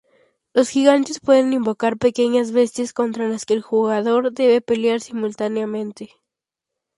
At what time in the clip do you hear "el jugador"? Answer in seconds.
3.53-4.33